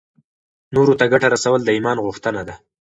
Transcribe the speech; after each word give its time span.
نورو 0.75 0.93
ته 0.99 1.05
ګټه 1.13 1.27
رسول 1.35 1.59
د 1.63 1.69
ایمان 1.75 1.97
غوښتنه 2.05 2.41
ده. 2.47 2.55